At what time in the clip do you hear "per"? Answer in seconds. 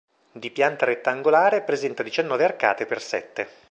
2.87-3.01